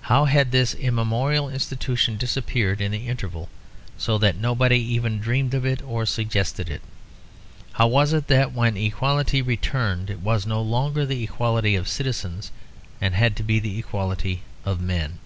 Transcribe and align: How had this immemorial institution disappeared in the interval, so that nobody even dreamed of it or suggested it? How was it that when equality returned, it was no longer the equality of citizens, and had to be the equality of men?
How 0.00 0.24
had 0.24 0.52
this 0.52 0.72
immemorial 0.72 1.50
institution 1.50 2.16
disappeared 2.16 2.80
in 2.80 2.92
the 2.92 3.08
interval, 3.08 3.50
so 3.98 4.16
that 4.16 4.38
nobody 4.38 4.78
even 4.80 5.20
dreamed 5.20 5.52
of 5.52 5.66
it 5.66 5.82
or 5.82 6.06
suggested 6.06 6.70
it? 6.70 6.80
How 7.72 7.86
was 7.86 8.14
it 8.14 8.26
that 8.28 8.54
when 8.54 8.78
equality 8.78 9.42
returned, 9.42 10.08
it 10.08 10.20
was 10.20 10.46
no 10.46 10.62
longer 10.62 11.04
the 11.04 11.22
equality 11.22 11.76
of 11.76 11.88
citizens, 11.88 12.50
and 13.02 13.14
had 13.14 13.36
to 13.36 13.42
be 13.42 13.58
the 13.58 13.78
equality 13.78 14.40
of 14.64 14.80
men? 14.80 15.18